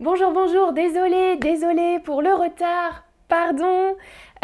[0.00, 3.94] Bonjour, bonjour, désolé, désolé pour le retard, pardon,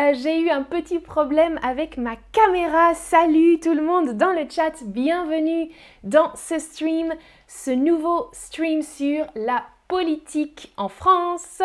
[0.01, 2.95] euh, j'ai eu un petit problème avec ma caméra.
[2.95, 5.69] Salut tout le monde dans le chat, bienvenue
[6.05, 7.13] dans ce stream,
[7.49, 11.63] ce nouveau stream sur la politique en France.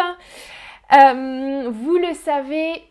[0.92, 2.82] Euh, vous le savez,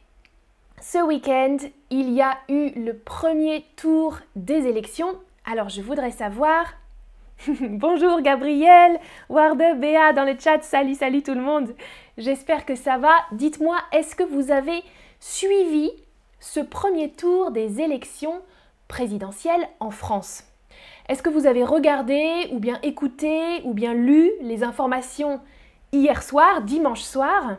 [0.80, 1.56] ce week-end,
[1.90, 5.18] il y a eu le premier tour des élections.
[5.44, 6.66] Alors je voudrais savoir
[7.60, 8.98] Bonjour Gabriel,
[9.28, 11.74] Ward, Béa dans le chat, salut, salut tout le monde.
[12.16, 13.12] J'espère que ça va.
[13.32, 14.82] Dites-moi, est-ce que vous avez
[15.20, 15.90] suivi
[16.40, 18.40] ce premier tour des élections
[18.88, 20.44] présidentielles en France?
[21.08, 25.40] Est-ce que vous avez regardé ou bien écouté ou bien lu les informations
[25.92, 27.56] hier soir, dimanche soir?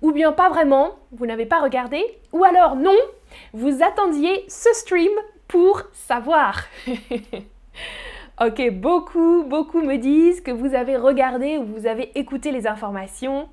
[0.00, 2.04] Ou bien pas vraiment, vous n'avez pas regardé?
[2.32, 2.96] Ou alors non,
[3.52, 5.12] vous attendiez ce stream
[5.48, 6.64] pour savoir?
[8.40, 13.48] Ok, beaucoup, beaucoup me disent que vous avez regardé ou vous avez écouté les informations.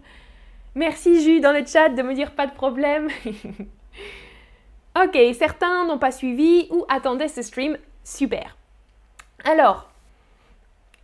[0.73, 3.09] Merci Jus dans le chat de me dire pas de problème.
[4.95, 7.77] ok, certains n'ont pas suivi ou attendaient ce stream.
[8.05, 8.55] Super.
[9.43, 9.89] Alors,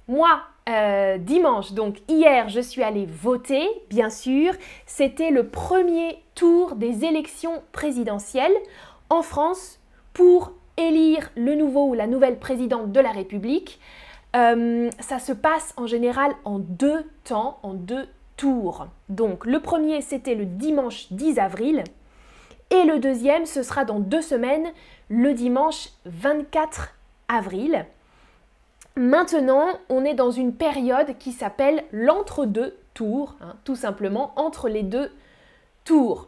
[0.07, 4.53] moi, euh, dimanche, donc hier, je suis allée voter, bien sûr.
[4.85, 8.55] C'était le premier tour des élections présidentielles
[9.09, 9.79] en France
[10.13, 13.79] pour élire le nouveau ou la nouvelle présidente de la République,
[14.35, 18.87] euh, ça se passe en général en deux temps, en deux tours.
[19.09, 21.83] Donc le premier, c'était le dimanche 10 avril,
[22.71, 24.67] et le deuxième, ce sera dans deux semaines,
[25.09, 26.95] le dimanche 24
[27.27, 27.85] avril.
[28.95, 34.83] Maintenant, on est dans une période qui s'appelle l'entre-deux tours, hein, tout simplement, entre les
[34.83, 35.11] deux
[35.83, 36.27] tours.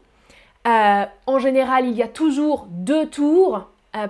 [0.68, 4.08] Euh, en général, il y a toujours deux tours, euh,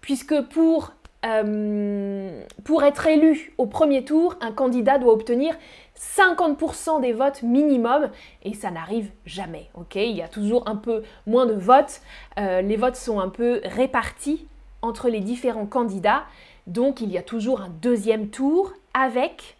[0.00, 0.92] puisque pour,
[1.24, 5.54] euh, pour être élu au premier tour, un candidat doit obtenir
[5.96, 8.10] 50% des votes minimum
[8.42, 9.68] et ça n'arrive jamais.
[9.94, 12.00] Il y a toujours un peu moins de votes.
[12.38, 14.46] Euh, les votes sont un peu répartis
[14.82, 16.24] entre les différents candidats.
[16.66, 19.56] Donc il y a toujours un deuxième tour avec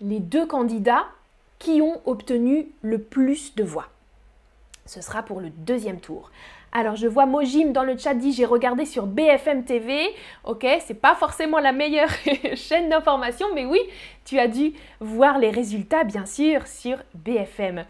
[0.00, 1.06] les deux candidats
[1.58, 3.88] qui ont obtenu le plus de voix.
[4.86, 6.30] Ce sera pour le deuxième tour.
[6.76, 10.12] Alors je vois Mojim dans le chat dit j'ai regardé sur BFM TV.
[10.42, 12.10] Ok, c'est pas forcément la meilleure
[12.56, 13.78] chaîne d'information, mais oui,
[14.24, 17.84] tu as dû voir les résultats bien sûr sur BFM.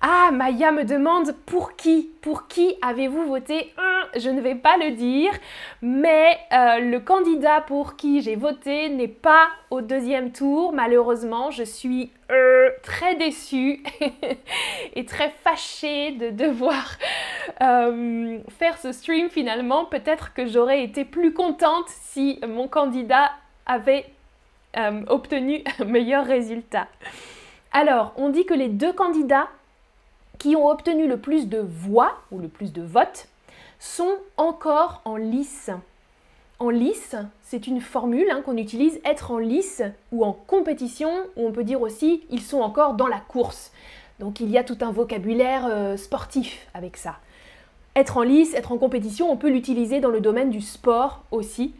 [0.00, 3.72] Ah, Maya me demande pour qui Pour qui avez-vous voté
[4.16, 5.30] Je ne vais pas le dire,
[5.82, 10.72] mais euh, le candidat pour qui j'ai voté n'est pas au deuxième tour.
[10.72, 13.82] Malheureusement, je suis euh, très déçue
[14.94, 16.96] et très fâchée de devoir
[17.62, 19.84] euh, faire ce stream finalement.
[19.84, 23.30] Peut-être que j'aurais été plus contente si mon candidat
[23.66, 24.06] avait
[25.08, 26.86] obtenu un meilleur résultat.
[27.72, 29.48] Alors, on dit que les deux candidats
[30.38, 33.28] qui ont obtenu le plus de voix ou le plus de votes
[33.78, 35.70] sont encore en lice.
[36.60, 39.82] En lice, c'est une formule hein, qu'on utilise être en lice
[40.12, 43.72] ou en compétition, ou on peut dire aussi ils sont encore dans la course.
[44.20, 47.16] Donc il y a tout un vocabulaire euh, sportif avec ça.
[47.96, 51.74] Être en lice, être en compétition, on peut l'utiliser dans le domaine du sport aussi.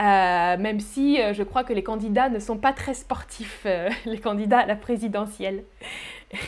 [0.00, 3.66] Euh, même si euh, je crois que les candidats ne sont pas très sportifs,
[4.06, 5.64] les candidats à la présidentielle.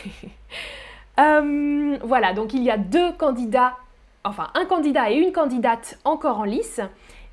[2.03, 3.75] Voilà, donc il y a deux candidats,
[4.27, 6.81] enfin un candidat et une candidate encore en lice.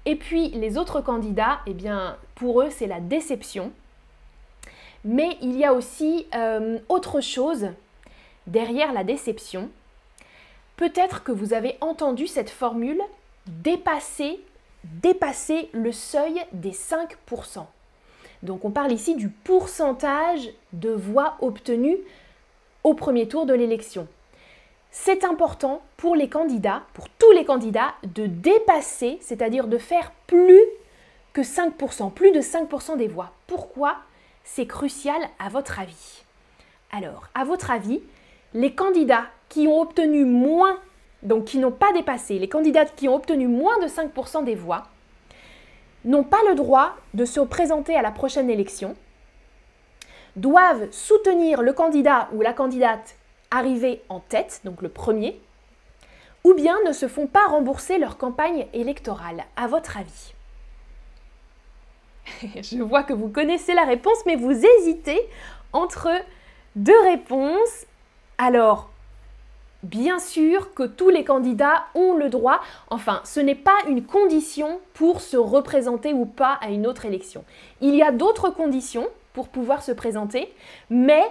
[0.06, 3.72] Et puis les autres candidats, eh bien pour eux c'est la déception.
[5.04, 7.68] Mais il y a aussi euh, autre chose
[8.46, 9.70] derrière la déception.
[10.76, 13.00] Peut-être que vous avez entendu cette formule
[13.46, 14.40] dépasser,
[14.84, 17.66] dépasser le seuil des 5%.
[18.42, 21.98] Donc on parle ici du pourcentage de voix obtenues
[22.82, 24.06] au premier tour de l'élection.
[24.96, 30.62] C'est important pour les candidats, pour tous les candidats, de dépasser, c'est-à-dire de faire plus
[31.32, 33.32] que 5%, plus de 5% des voix.
[33.48, 33.96] Pourquoi?
[34.44, 36.22] C'est crucial à votre avis
[36.92, 38.02] Alors, à votre avis,
[38.54, 40.78] les candidats qui ont obtenu moins,
[41.24, 44.84] donc qui n'ont pas dépassé, les candidats qui ont obtenu moins de 5% des voix,
[46.04, 48.94] n'ont pas le droit de se présenter à la prochaine élection
[50.36, 53.16] doivent soutenir le candidat ou la candidate
[53.54, 55.40] arrivé en tête, donc le premier,
[56.42, 60.34] ou bien ne se font pas rembourser leur campagne électorale, à votre avis?
[62.62, 65.20] Je vois que vous connaissez la réponse, mais vous hésitez
[65.72, 66.10] entre
[66.76, 67.86] deux réponses.
[68.38, 68.90] Alors,
[69.84, 72.60] bien sûr que tous les candidats ont le droit,
[72.90, 77.44] enfin, ce n'est pas une condition pour se représenter ou pas à une autre élection.
[77.80, 80.52] Il y a d'autres conditions pour pouvoir se présenter,
[80.90, 81.24] mais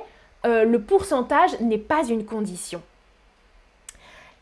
[0.45, 2.81] euh, le pourcentage n'est pas une condition.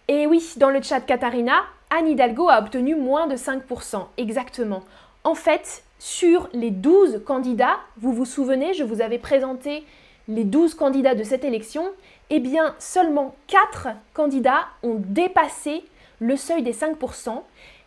[0.07, 4.81] Et oui, dans le chat Katharina, Anne Hidalgo a obtenu moins de 5%, exactement.
[5.23, 9.85] En fait, sur les 12 candidats, vous vous souvenez, je vous avais présenté
[10.27, 11.85] les 12 candidats de cette élection,
[12.29, 15.83] eh bien seulement 4 candidats ont dépassé
[16.19, 17.41] le seuil des 5%,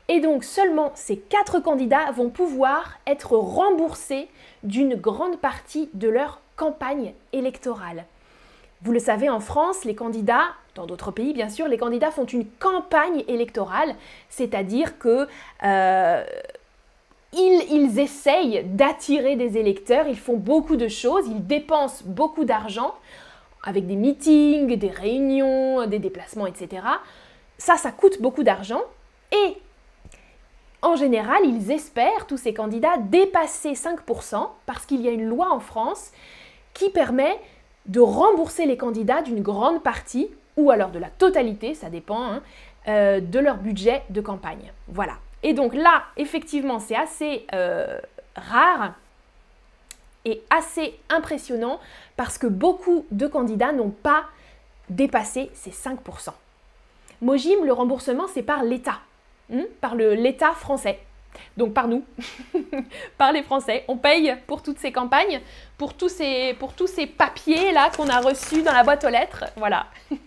[0.09, 4.29] et donc seulement ces 4 candidats vont pouvoir être remboursés
[4.63, 8.05] d'une grande partie de leur campagne électorale.
[8.83, 12.27] Vous le savez, en France, les candidats, dans d'autres pays bien sûr, les candidats font
[12.27, 13.95] une campagne électorale,
[14.29, 15.27] c'est-à-dire que
[15.63, 16.25] euh,
[17.33, 22.95] ils, essayent d'attirer des électeurs, ils font beaucoup de choses, ils dépensent beaucoup d'argent
[23.63, 26.83] avec des meetings, des réunions, des déplacements, etc.
[27.57, 28.83] Ça, ça coûte beaucoup d'argent
[29.33, 29.57] et
[30.83, 35.51] en général, ils espèrent, tous ces candidats, dépasser 5% parce qu'il y a une loi
[35.51, 36.13] en France
[36.75, 37.39] qui permet
[37.87, 42.43] de rembourser les candidats d'une grande partie, ou alors de la totalité, ça dépend, hein,
[42.89, 44.73] euh, de leur budget de campagne.
[44.89, 45.15] Voilà.
[45.43, 47.99] Et donc là, effectivement, c'est assez euh,
[48.37, 48.95] rare
[50.25, 51.81] et assez impressionnant
[52.17, 54.25] parce que beaucoup de candidats n'ont pas
[54.89, 55.97] dépassé ces 5%.
[57.21, 59.01] Mojim, le remboursement, c'est par l'État,
[59.51, 60.99] hmm, par l'État français.
[61.57, 62.05] Donc par nous,
[63.19, 63.85] par les Français.
[63.89, 65.41] On paye pour toutes ces campagnes,
[65.79, 66.57] pour tous ces,
[67.19, 69.45] papiers là qu'on a reçus dans la boîte aux lettres.
[69.57, 69.87] Voilà.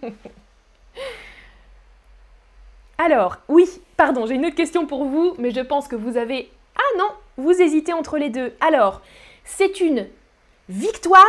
[2.98, 6.50] Alors, oui, pardon, j'ai une autre question pour vous, mais je pense que vous avez...
[6.76, 8.56] Ah non, vous hésitez entre les deux.
[8.60, 9.02] Alors,
[9.44, 10.08] c'est une
[10.70, 11.24] victoire,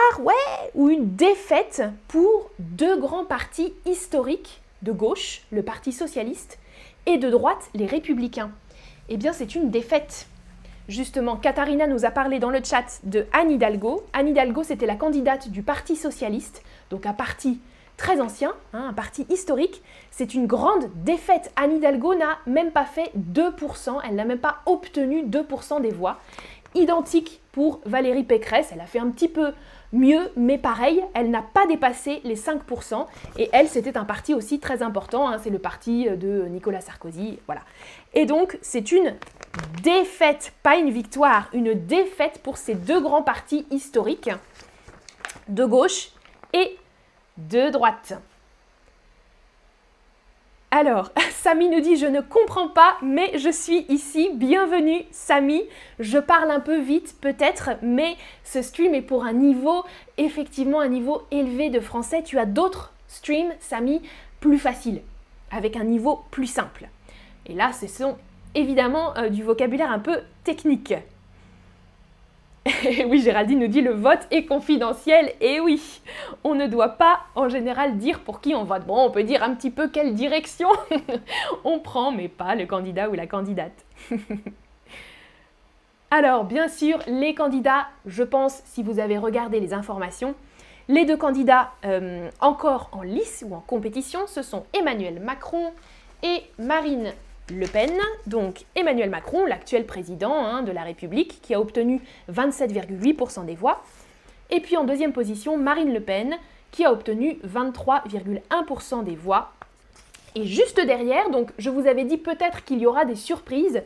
[0.74, 6.58] ou une défaite pour deux grands partis historiques de gauche, le Parti socialiste,
[7.06, 8.50] et de droite, les républicains.
[9.10, 10.26] Eh bien, c'est une défaite.
[10.86, 14.04] Justement, Katharina nous a parlé dans le chat de Anne Hidalgo.
[14.12, 17.58] Anne Hidalgo, c'était la candidate du Parti socialiste, donc un parti
[17.96, 19.82] très ancien, hein, un parti historique.
[20.10, 21.52] C'est une grande défaite.
[21.56, 26.20] Anne Hidalgo n'a même pas fait 2%, elle n'a même pas obtenu 2% des voix.
[26.74, 29.52] Identique pour Valérie Pécresse, elle a fait un petit peu
[29.92, 33.06] mieux, mais pareil, elle n'a pas dépassé les 5%.
[33.38, 37.38] Et elle, c'était un parti aussi très important, hein, c'est le parti de Nicolas Sarkozy.
[37.46, 37.62] Voilà.
[38.14, 39.14] Et donc, c'est une
[39.82, 44.30] défaite, pas une victoire, une défaite pour ces deux grands partis historiques
[45.48, 46.10] de gauche
[46.52, 46.76] et
[47.38, 48.14] de droite.
[50.70, 54.30] Alors, Samy nous dit Je ne comprends pas, mais je suis ici.
[54.34, 55.62] Bienvenue, Samy.
[55.98, 59.84] Je parle un peu vite, peut-être, mais ce stream est pour un niveau,
[60.18, 62.22] effectivement, un niveau élevé de français.
[62.22, 64.02] Tu as d'autres streams, Samy,
[64.40, 65.00] plus faciles,
[65.50, 66.88] avec un niveau plus simple.
[67.46, 68.18] Et là, ce sont
[68.54, 70.92] évidemment euh, du vocabulaire un peu technique.
[73.06, 75.32] Oui, Géraldine nous dit le vote est confidentiel.
[75.40, 76.00] Et oui,
[76.44, 78.86] on ne doit pas en général dire pour qui on vote.
[78.86, 80.68] Bon, on peut dire un petit peu quelle direction
[81.64, 83.84] on prend, mais pas le candidat ou la candidate.
[86.10, 90.34] Alors, bien sûr, les candidats, je pense, si vous avez regardé les informations,
[90.88, 95.70] les deux candidats euh, encore en lice ou en compétition, ce sont Emmanuel Macron
[96.22, 97.12] et Marine
[97.50, 97.92] le Pen,
[98.26, 102.00] donc Emmanuel Macron, l'actuel président hein, de la République, qui a obtenu
[102.32, 103.82] 27,8% des voix.
[104.50, 106.36] Et puis en deuxième position, Marine Le Pen,
[106.70, 109.52] qui a obtenu 23,1% des voix.
[110.34, 113.82] Et juste derrière, donc je vous avais dit peut-être qu'il y aura des surprises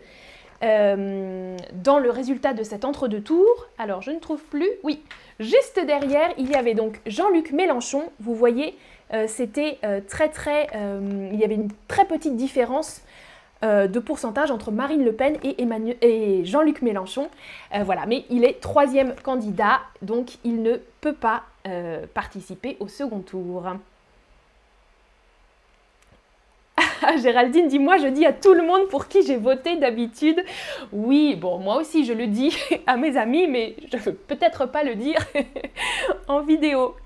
[0.62, 3.69] euh, dans le résultat de cet entre-deux tours.
[3.78, 4.69] Alors je ne trouve plus.
[4.83, 5.02] Oui,
[5.40, 8.04] juste derrière, il y avait donc Jean-Luc Mélenchon.
[8.21, 8.76] Vous voyez,
[9.12, 10.69] euh, c'était euh, très très...
[11.33, 13.02] il y avait une très petite différence
[13.64, 17.28] euh, de pourcentage entre Marine Le Pen et, Jean-Luc Mélenchon.
[17.73, 22.88] Euh, voilà, mais il est troisième candidat, donc il ne peut pas euh, participer au
[22.88, 23.64] second tour.
[27.23, 30.42] Géraldine dit moi je dis à tout le monde pour qui j'ai voté d'habitude.
[30.92, 32.57] Oui, bon moi aussi je le dis
[32.88, 35.21] à mes amis mais je ne veux peut-être pas le dire
[36.26, 36.97] en vidéo.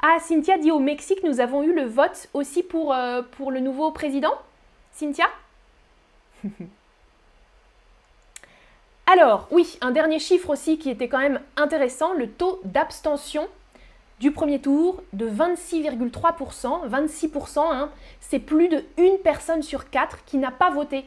[0.00, 2.94] ah Cynthia dit au Mexique nous avons eu le vote aussi pour,
[3.32, 4.32] pour le nouveau président?
[4.92, 5.26] Cynthia?
[9.06, 13.46] Alors, oui, un dernier chiffre aussi qui était quand même intéressant, le taux d'abstention
[14.18, 16.88] du premier tour de 26,3%.
[16.88, 17.90] 26%, hein,
[18.20, 21.04] c'est plus de une personne sur quatre qui n'a pas voté,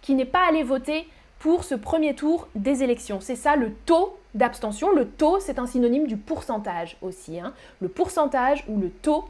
[0.00, 1.08] qui n'est pas allé voter
[1.40, 3.20] pour ce premier tour des élections.
[3.20, 4.94] C'est ça le taux d'abstention.
[4.94, 7.40] Le taux, c'est un synonyme du pourcentage aussi.
[7.40, 7.52] Hein.
[7.80, 9.24] Le pourcentage ou le taux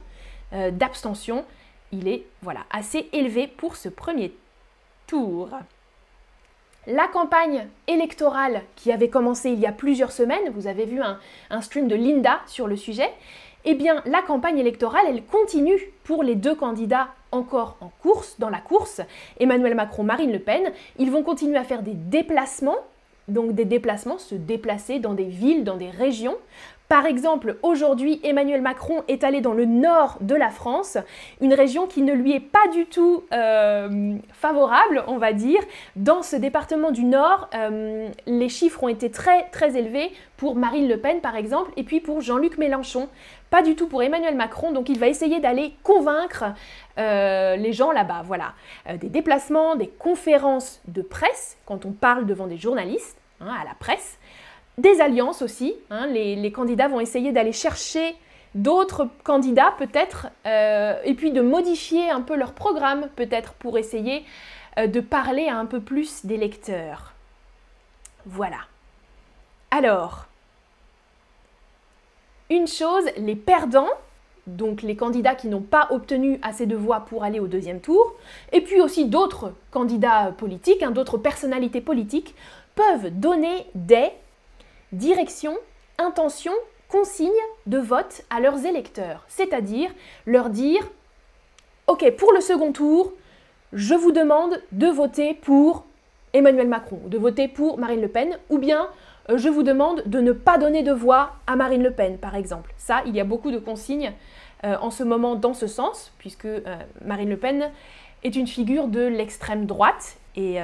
[0.53, 1.45] euh, d'abstention,
[1.93, 4.35] il est voilà, assez élevé pour ce premier
[6.87, 11.61] la campagne électorale qui avait commencé il y a plusieurs semaines, vous avez vu un,
[11.61, 13.11] stream de Linda sur le sujet,
[13.65, 18.49] eh bien la campagne électorale, elle continue pour les deux candidats encore en course, dans
[18.49, 19.01] la course,
[19.39, 20.73] Emmanuel Macron, Marine Le Pen.
[20.99, 22.79] Ils vont continuer à faire des déplacements,
[23.29, 26.37] donc des déplacements, se déplacer dans des villes, dans des régions,
[26.91, 30.99] par exemple, aujourd'hui, Emmanuel Macron est allé dans le nord de la France,
[31.41, 35.61] une région qui ne lui est pas du tout euh, favorable, on va dire.
[35.95, 40.89] Dans ce département du nord, euh, les chiffres ont été très très élevés pour Marine
[40.89, 43.09] Le Pen, par exemple, et puis pour Jean-Luc Mélenchon.
[43.51, 46.43] Pas du tout pour Emmanuel Macron, donc il va essayer d'aller convaincre
[46.99, 48.23] euh, les gens là-bas.
[48.25, 48.55] Voilà,
[48.97, 53.75] des déplacements, des conférences de presse, quand on parle devant des journalistes, hein, à la
[53.79, 54.19] presse,
[54.81, 55.75] des alliances aussi.
[55.91, 56.07] Hein.
[56.07, 58.15] les, candidats vont essayer d'aller chercher
[58.55, 64.25] d'autres candidats peut-être, euh, et puis de modifier un peu leur programme peut-être pour essayer
[64.79, 67.15] euh, de parler à un peu plus des lecteurs.
[68.27, 68.59] Voilà.
[69.71, 70.27] Alors,
[72.51, 73.89] une chose, les perdants,
[74.49, 78.15] donc les candidats qui n'ont pas obtenu assez de voix pour aller au deuxième tour,
[78.53, 82.35] et puis aussi d'autres candidats politiques, hein, d'autres personnalités politiques,
[82.75, 84.11] peuvent donner des
[84.93, 85.57] direction,
[85.99, 86.53] intention,
[86.89, 87.31] consigne
[87.67, 89.91] de vote à leurs électeurs, c'est-à-dire
[90.27, 90.89] leur dire
[91.87, 93.13] OK, pour le second tour,
[93.73, 95.85] je vous demande de voter pour
[96.33, 98.89] Emmanuel Macron, de voter pour Marine Le Pen, ou bien
[99.29, 102.37] euh, je vous demande de ne pas donner de voix à Marine Le Pen, par
[102.37, 102.73] exemple.
[102.77, 104.13] Ça, il y a beaucoup de consignes
[104.65, 106.61] euh, en ce moment dans ce sens, puisque euh,
[107.05, 107.71] Marine Le Pen
[108.23, 110.59] est une figure de l'extrême droite, et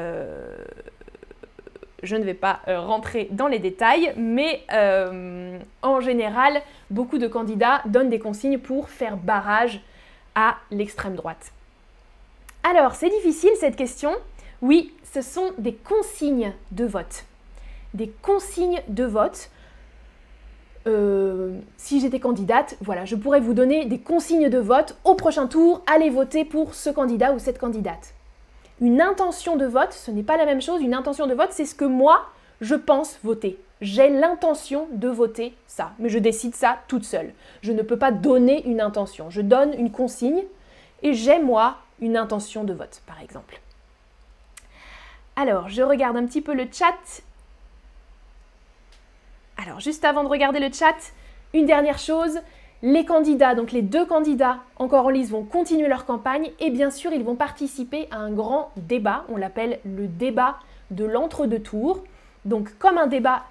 [2.03, 6.61] je ne vais pas euh, rentrer dans les détails, mais euh, en général,
[6.91, 9.81] beaucoup de candidats donnent des consignes pour faire barrage
[10.35, 11.53] à l'extrême droite.
[12.63, 14.13] Alors, c'est difficile cette question.
[14.61, 17.25] Oui, ce sont des consignes de vote.
[17.95, 19.51] Des consignes de vote.
[20.87, 25.47] Euh, si j'étais candidate, voilà, je pourrais vous donner des consignes de vote au prochain
[25.47, 25.83] tour.
[25.87, 28.16] Allez voter pour ce candidat ou cette candidate.
[28.81, 30.83] Une intention de vote, ce n'est pas la même chose.
[30.83, 32.27] Une intention de vote, c'est ce que moi,
[32.61, 33.59] je pense voter.
[33.81, 37.33] J'ai l'intention de voter ça, mais je décide ça toute seule.
[37.63, 39.29] Je ne peux pas donner une intention.
[39.31, 40.45] Je donne une consigne
[41.03, 43.61] et j'ai moi une intention de vote, par exemple.
[45.37, 47.23] Alors, je regarde un petit peu le chat.
[49.63, 50.97] Alors, juste avant de regarder le chat,
[51.53, 52.41] une dernière chose,
[52.87, 56.93] les candidats, donc les deux candidats encore en lice, vont continuer leur campagne et bien
[56.93, 59.25] sûr, ils vont participer à un grand débat.
[59.29, 60.59] On l'appelle le débat
[60.93, 62.05] de l'entre-deux tours.
[62.45, 63.43] Donc, comme un débat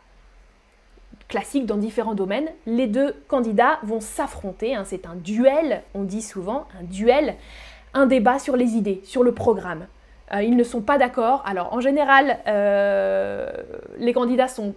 [1.28, 4.74] classique dans différents domaines, les deux candidats vont s'affronter.
[4.74, 4.84] Hein.
[4.86, 7.36] c'est un duel, on dit souvent, un duel,
[7.94, 9.88] un débat sur les idées, sur le programme.
[10.34, 11.44] Euh, ils ne sont pas d'accord.
[11.46, 13.52] Alors, en général, euh,
[13.98, 14.76] les candidats sont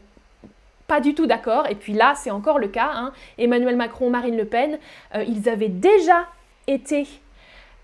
[0.88, 1.68] pas du tout d'accord.
[1.71, 2.90] Et puis là, c'est encore le cas.
[2.92, 3.12] Hein.
[3.37, 4.78] Emmanuel Macron, Marine Le Pen,
[5.14, 6.26] euh, ils avaient déjà
[6.66, 7.07] été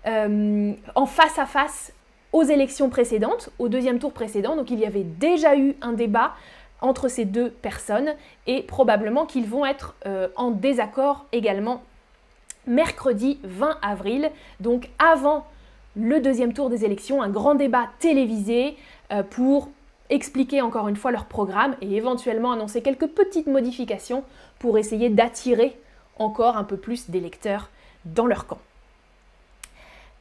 [0.07, 1.93] euh, en face à face
[2.33, 4.57] aux élections précédentes, au deuxième tour précédent.
[4.57, 6.33] Donc il y avait déjà eu un débat
[6.81, 8.13] entre ces deux personnes
[8.47, 11.83] et probablement qu'ils vont être euh, en désaccord également
[12.67, 15.45] mercredi 20 avril, donc avant
[15.95, 18.75] le deuxième tour des élections, un grand débat télévisé
[19.29, 19.69] pour
[20.09, 24.23] expliquer encore une fois leur programme et éventuellement annoncer quelques petites modifications
[24.59, 25.77] pour essayer d'attirer
[26.17, 27.69] encore un peu plus d'électeurs
[28.05, 28.59] dans leur camp.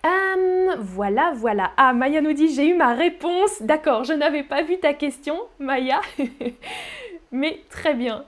[0.05, 1.73] Hum, voilà, voilà.
[1.77, 3.63] Ah, Maya nous dit j'ai eu ma réponse.
[3.63, 6.01] D'accord, je n'avais pas vu ta question, Maya.
[7.33, 8.25] Mais très bien.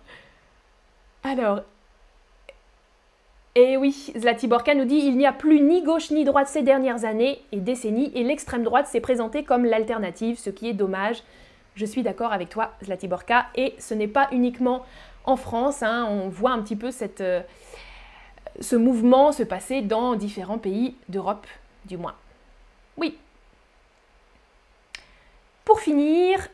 [1.23, 1.61] Alors,
[3.57, 7.05] et oui, Zlatiborka nous dit il n'y a plus ni gauche ni droite ces dernières
[7.05, 11.23] années et décennies, et l'extrême droite s'est présentée comme l'alternative, ce qui est dommage.
[11.77, 14.85] Je suis d'accord avec toi, Zlatiborka, et ce n'est pas uniquement
[15.25, 16.91] en France, hein, on voit un petit peu
[17.21, 17.43] euh,
[18.61, 21.47] ce mouvement se passer dans différents pays d'Europe,
[21.85, 22.15] du moins.
[22.97, 23.19] Oui.
[25.67, 26.49] Pour finir,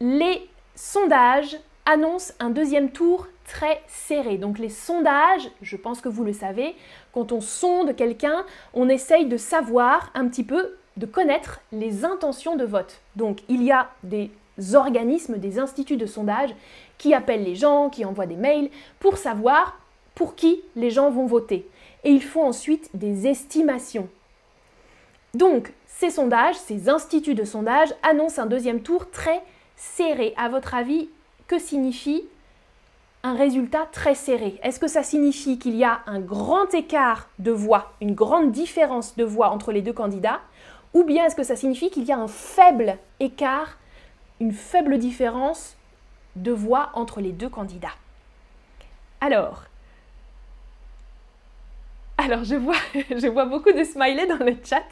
[0.00, 4.38] les sondages annoncent un deuxième tour très serré.
[4.38, 6.76] Donc les sondages, je pense que vous le savez,
[7.12, 12.56] quand on sonde quelqu'un, on essaye de savoir un petit peu, de connaître les intentions
[12.56, 13.00] de vote.
[13.16, 14.30] Donc il y a des
[14.74, 16.54] organismes, des instituts de sondage
[16.98, 19.78] qui appellent les gens, qui envoient des mails pour savoir
[20.14, 21.68] pour qui les gens vont voter.
[22.04, 24.08] Et ils font ensuite des estimations.
[25.34, 29.42] Donc, ces sondages, ces instituts de sondage annoncent un deuxième tour très
[29.76, 30.32] serré.
[30.36, 31.08] À votre avis,
[31.46, 32.24] que signifie
[33.22, 34.58] un résultat très serré?
[34.62, 39.16] Est-ce que ça signifie qu'il y a un grand écart de voix, une grande différence
[39.16, 40.40] de voix entre les deux candidats?
[40.94, 43.78] Ou bien est-ce que ça signifie qu'il y a un faible écart
[44.40, 45.76] une faible différence
[46.36, 47.94] de voix entre les deux candidats.
[49.20, 49.64] Alors,
[52.18, 54.84] Alors, je vois, je vois beaucoup de smileys dans le chat.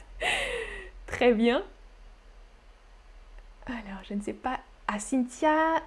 [1.06, 1.62] Très bien.
[3.66, 4.60] Alors, je ne sais pas.
[4.88, 5.82] À Cynthia.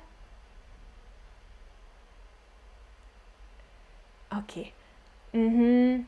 [4.36, 4.72] Ok.
[5.34, 6.04] Mhm.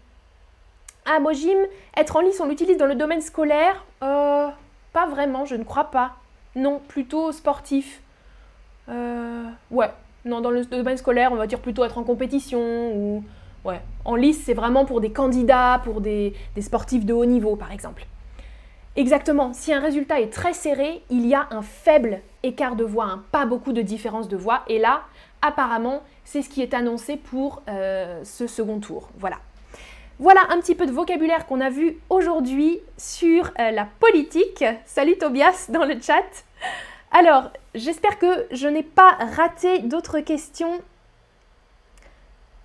[1.05, 1.57] Ah, Mojim,
[1.97, 3.83] être en lice, on l'utilise dans le domaine scolaire?
[4.03, 4.49] Euh,
[4.93, 6.15] Pas vraiment, je ne crois pas.
[6.55, 8.01] Non, plutôt sportif.
[8.89, 9.91] Euh, ouais,
[10.25, 13.23] non, dans le domaine scolaire, on va dire plutôt être en compétition ou.
[13.65, 17.73] Ouais, en lice, c'est vraiment pour des candidats, pour des, sportifs de haut niveau, par
[17.73, 18.05] exemple.
[18.95, 23.19] Exactement, si un résultat est très serré, il y a un faible écart de voix,
[23.31, 24.63] pas beaucoup de différence de voix.
[24.67, 25.01] Et là,
[25.41, 29.09] apparemment, c'est ce qui est annoncé pour euh, ce second tour.
[29.17, 29.39] Voilà.
[30.19, 34.65] Voilà un petit peu de vocabulaire qu'on a vu aujourd'hui sur euh, la politique.
[34.85, 36.25] Salut Tobias dans le chat.
[37.11, 40.81] Alors, j'espère que je n'ai pas raté d'autres questions.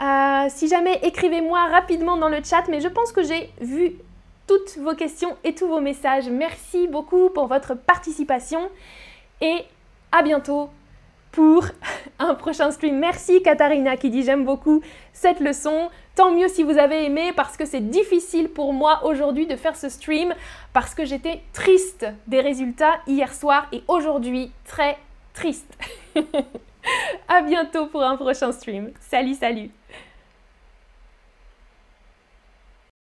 [0.03, 3.93] Euh, si jamais, écrivez-moi rapidement dans le chat, mais je pense que j'ai vu
[4.49, 6.29] toutes vos questions et tous vos messages.
[6.29, 8.69] Merci beaucoup pour votre participation
[9.41, 9.65] et
[10.11, 10.71] à bientôt
[11.35, 11.67] pour
[12.21, 12.99] un prochain stream.
[12.99, 15.91] Merci Katharina qui dit j'aime beaucoup cette leçon.
[16.15, 19.75] Tant mieux si vous avez aimé parce que c'est difficile pour moi aujourd'hui de faire
[19.75, 20.33] ce stream
[20.73, 24.97] parce que j'étais triste des résultats hier soir et aujourd'hui très
[25.33, 25.77] triste.
[27.29, 28.93] à bientôt pour un prochain stream.
[29.01, 29.71] Salut, salut.